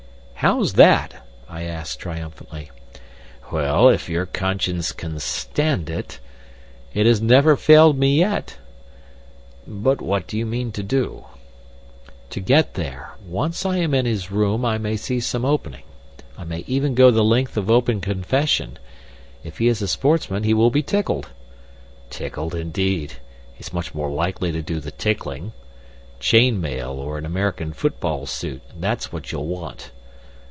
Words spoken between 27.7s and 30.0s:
football suit that's what you'll want.